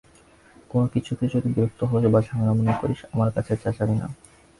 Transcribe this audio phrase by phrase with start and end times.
[0.71, 4.07] কোনো কিছুতে যদি বিরক্ত হস বা ঝামেলা মনে করিস, আমার কাছে চেঁচাবি না।